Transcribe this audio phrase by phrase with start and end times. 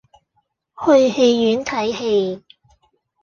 [0.83, 2.41] 去戲院睇戯